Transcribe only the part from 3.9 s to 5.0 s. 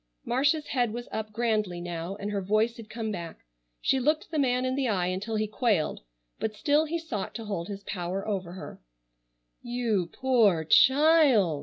looked the man in the